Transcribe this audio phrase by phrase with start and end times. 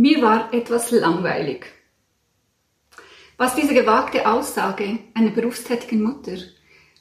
[0.00, 1.66] Mir war etwas langweilig.
[3.36, 6.36] Was diese gewagte Aussage einer berufstätigen Mutter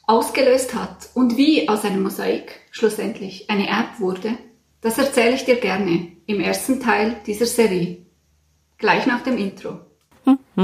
[0.08, 4.36] ausgelöst hat und wie aus einem Mosaik schlussendlich eine App wurde,
[4.82, 8.04] das erzähle ich dir gerne im ersten Teil dieser Serie.
[8.80, 9.82] Gleich nach dem Intro.
[10.26, 10.56] mein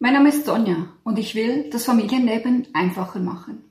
[0.00, 3.64] Name ist Sonja und ich will das Familienleben einfacher machen.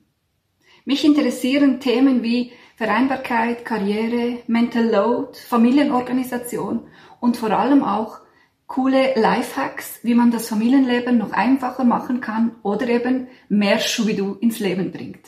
[0.84, 6.86] Mich interessieren Themen wie Vereinbarkeit, Karriere, Mental Load, Familienorganisation
[7.20, 8.18] und vor allem auch
[8.66, 14.58] coole Lifehacks, wie man das Familienleben noch einfacher machen kann oder eben mehr Schubidu ins
[14.58, 15.24] Leben bringt.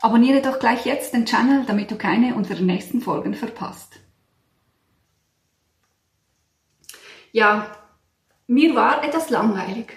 [0.00, 4.00] Abonniere doch gleich jetzt den Channel, damit du keine unserer nächsten Folgen verpasst.
[7.30, 7.76] Ja,
[8.46, 9.92] mir war etwas langweilig.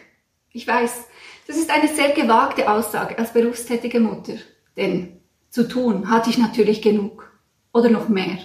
[0.52, 1.08] Ich weiß,
[1.48, 4.34] das ist eine sehr gewagte Aussage als berufstätige Mutter,
[4.76, 5.21] denn
[5.52, 7.30] zu tun hatte ich natürlich genug
[7.74, 8.40] oder noch mehr.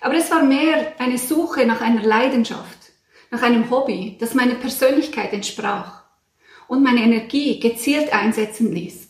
[0.00, 2.78] Aber es war mehr eine Suche nach einer Leidenschaft,
[3.30, 6.02] nach einem Hobby, das meiner Persönlichkeit entsprach
[6.68, 9.08] und meine Energie gezielt einsetzen ließ.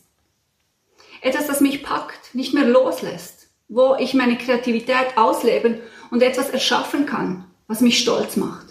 [1.21, 7.07] Etwas, das mich packt, nicht mehr loslässt, wo ich meine Kreativität ausleben und etwas erschaffen
[7.07, 8.67] kann, was mich stolz macht.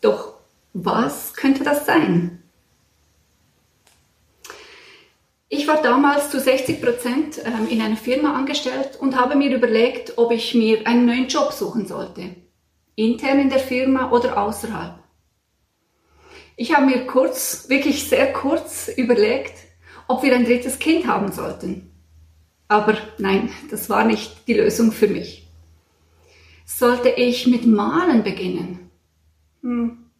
[0.00, 0.34] Doch
[0.72, 2.43] was könnte das sein?
[5.64, 10.18] Ich war damals zu 60 Prozent ähm, in einer Firma angestellt und habe mir überlegt,
[10.18, 12.36] ob ich mir einen neuen Job suchen sollte.
[12.96, 14.98] Intern in der Firma oder außerhalb.
[16.56, 19.54] Ich habe mir kurz, wirklich sehr kurz überlegt,
[20.06, 21.90] ob wir ein drittes Kind haben sollten.
[22.68, 25.48] Aber nein, das war nicht die Lösung für mich.
[26.66, 28.90] Sollte ich mit Malen beginnen?
[29.62, 30.10] Hm.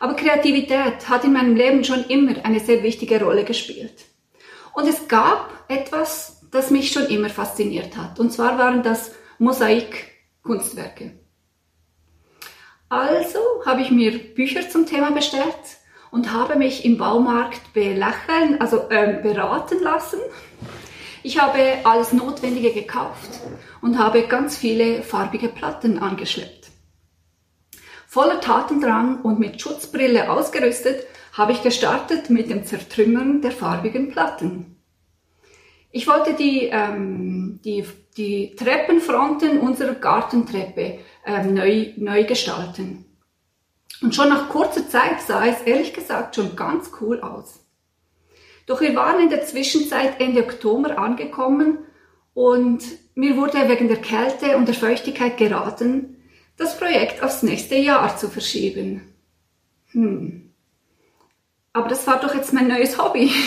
[0.00, 4.06] Aber Kreativität hat in meinem Leben schon immer eine sehr wichtige Rolle gespielt.
[4.74, 8.18] Und es gab etwas, das mich schon immer fasziniert hat.
[8.20, 11.18] Und zwar waren das Mosaikkunstwerke.
[12.88, 15.78] Also habe ich mir Bücher zum Thema bestellt
[16.10, 20.20] und habe mich im Baumarkt belächeln, also äh, beraten lassen.
[21.24, 23.40] Ich habe alles Notwendige gekauft
[23.80, 26.70] und habe ganz viele farbige Platten angeschleppt.
[28.14, 34.76] Voller Tatendrang und mit Schutzbrille ausgerüstet, habe ich gestartet mit dem Zertrümmern der farbigen Platten.
[35.90, 37.84] Ich wollte die, ähm, die,
[38.16, 43.04] die Treppenfronten unserer Gartentreppe ähm, neu, neu gestalten.
[44.00, 47.66] Und schon nach kurzer Zeit sah es ehrlich gesagt schon ganz cool aus.
[48.66, 51.78] Doch wir waren in der Zwischenzeit Ende Oktober angekommen
[52.32, 52.84] und
[53.16, 56.14] mir wurde wegen der Kälte und der Feuchtigkeit geraten,
[56.56, 59.14] das Projekt aufs nächste Jahr zu verschieben.
[59.92, 60.52] Hm.
[61.72, 63.30] Aber das war doch jetzt mein neues Hobby.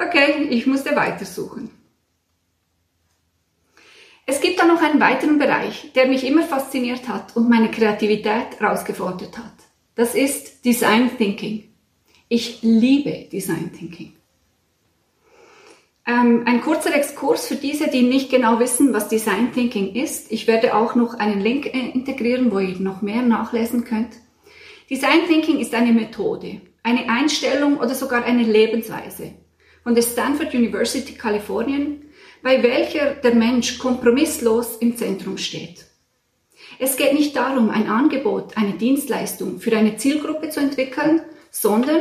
[0.00, 1.72] Okay, ich musste weitersuchen.
[4.26, 8.60] Es gibt da noch einen weiteren Bereich, der mich immer fasziniert hat und meine Kreativität
[8.60, 9.54] herausgefordert hat.
[9.96, 11.74] Das ist Design Thinking.
[12.28, 14.17] Ich liebe Design Thinking.
[16.08, 20.32] Ähm, ein kurzer Exkurs für diese, die nicht genau wissen, was Design Thinking ist.
[20.32, 24.14] Ich werde auch noch einen Link äh, integrieren, wo ihr noch mehr nachlesen könnt.
[24.88, 29.34] Design Thinking ist eine Methode, eine Einstellung oder sogar eine Lebensweise
[29.82, 32.06] von der Stanford University Kalifornien,
[32.42, 35.84] bei welcher der Mensch kompromisslos im Zentrum steht.
[36.78, 41.20] Es geht nicht darum, ein Angebot, eine Dienstleistung für eine Zielgruppe zu entwickeln,
[41.50, 42.00] sondern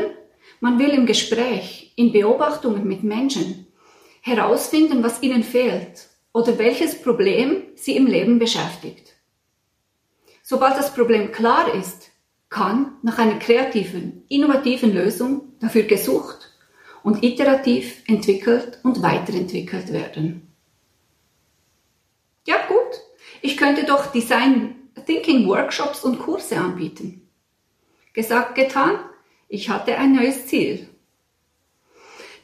[0.61, 3.66] man will im Gespräch, in Beobachtungen mit Menschen
[4.27, 9.15] herausfinden, was ihnen fehlt oder welches Problem sie im Leben beschäftigt.
[10.43, 12.11] Sobald das Problem klar ist,
[12.49, 16.53] kann nach einer kreativen, innovativen Lösung dafür gesucht
[17.03, 20.53] und iterativ entwickelt und weiterentwickelt werden.
[22.45, 23.01] Ja gut,
[23.41, 27.29] ich könnte doch Design Thinking Workshops und Kurse anbieten.
[28.13, 28.99] Gesagt, getan,
[29.47, 30.87] ich hatte ein neues Ziel.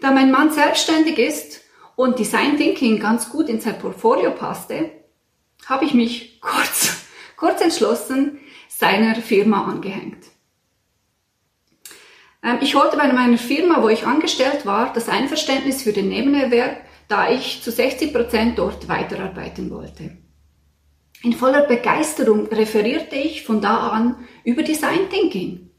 [0.01, 1.62] Da mein Mann selbstständig ist
[1.95, 4.91] und Design Thinking ganz gut in sein Portfolio passte,
[5.65, 7.05] habe ich mich kurz,
[7.37, 10.25] kurz entschlossen seiner Firma angehängt.
[12.43, 16.81] Ähm, ich holte bei meiner Firma, wo ich angestellt war, das Einverständnis für den Nebenerwerb,
[17.07, 20.17] da ich zu 60 Prozent dort weiterarbeiten wollte.
[21.21, 25.69] In voller Begeisterung referierte ich von da an über Design Thinking.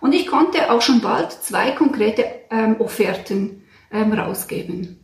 [0.00, 5.03] Und ich konnte auch schon bald zwei konkrete ähm, Offerten ähm, rausgeben.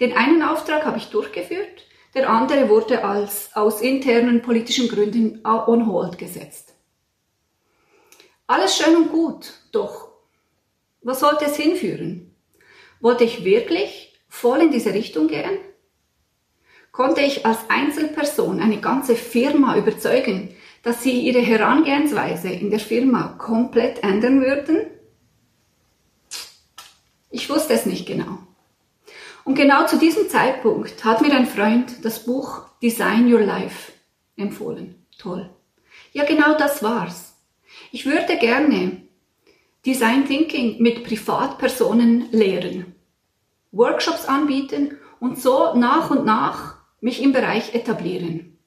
[0.00, 5.86] Den einen Auftrag habe ich durchgeführt, der andere wurde als aus internen politischen Gründen on
[5.86, 6.74] hold gesetzt.
[8.46, 10.08] Alles schön und gut, doch
[11.02, 12.34] was sollte es hinführen?
[13.00, 15.58] Wollte ich wirklich voll in diese Richtung gehen?
[16.98, 20.52] konnte ich als Einzelperson eine ganze Firma überzeugen,
[20.82, 24.78] dass sie ihre Herangehensweise in der Firma komplett ändern würden?
[27.30, 28.38] Ich wusste es nicht genau.
[29.48, 33.92] Und genau zu diesem Zeitpunkt hat mir ein Freund das Buch Design Your Life
[34.36, 35.06] empfohlen.
[35.18, 35.48] Toll.
[36.12, 37.34] Ja, genau das war's.
[37.90, 39.00] Ich würde gerne
[39.86, 42.94] Design Thinking mit Privatpersonen lehren,
[43.72, 48.58] Workshops anbieten und so nach und nach mich im Bereich etablieren.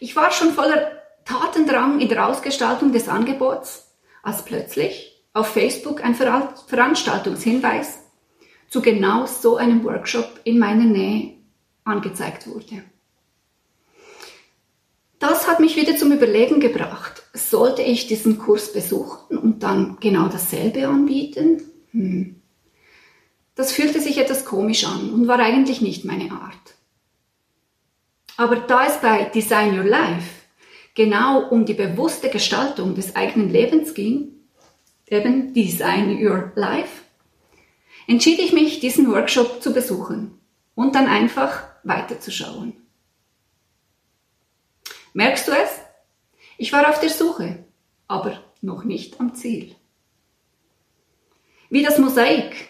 [0.00, 0.90] Ich war schon voller
[1.24, 3.94] Tatendrang in der Ausgestaltung des Angebots,
[4.24, 8.09] als plötzlich auf Facebook ein Veranstaltungshinweis
[8.70, 11.34] zu genau so einem Workshop in meiner Nähe
[11.84, 12.84] angezeigt wurde.
[15.18, 17.24] Das hat mich wieder zum Überlegen gebracht.
[17.34, 21.62] Sollte ich diesen Kurs besuchen und dann genau dasselbe anbieten?
[21.92, 22.36] Hm.
[23.54, 26.54] Das fühlte sich etwas komisch an und war eigentlich nicht meine Art.
[28.38, 30.40] Aber da es bei Design Your Life
[30.94, 34.28] genau um die bewusste Gestaltung des eigenen Lebens ging,
[35.06, 37.02] eben Design Your Life,
[38.06, 40.38] entschied ich mich, diesen Workshop zu besuchen
[40.74, 42.74] und dann einfach weiterzuschauen.
[45.12, 45.80] Merkst du es?
[46.58, 47.64] Ich war auf der Suche,
[48.06, 49.74] aber noch nicht am Ziel.
[51.68, 52.68] Wie das Mosaik,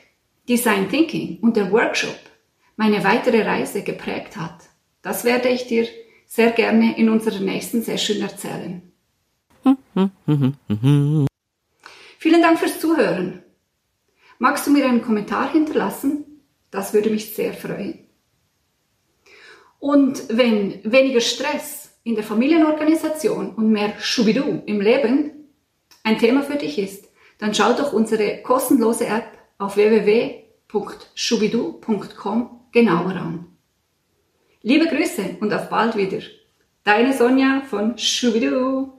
[0.48, 2.18] Design Thinking und der Workshop
[2.76, 4.68] meine weitere Reise geprägt hat,
[5.02, 5.88] das werde ich dir
[6.26, 8.92] sehr gerne in unserer nächsten Session erzählen.
[12.18, 13.42] Vielen Dank fürs Zuhören.
[14.42, 16.24] Magst du mir einen Kommentar hinterlassen?
[16.70, 18.06] Das würde mich sehr freuen.
[19.78, 25.50] Und wenn weniger Stress in der Familienorganisation und mehr Schubidu im Leben
[26.04, 27.04] ein Thema für dich ist,
[27.36, 29.26] dann schau doch unsere kostenlose App
[29.58, 33.44] auf www.schubidu.com genauer an.
[34.62, 36.22] Liebe Grüße und auf bald wieder.
[36.82, 38.90] Deine Sonja von Schubidu.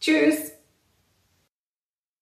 [0.00, 0.53] Tschüss.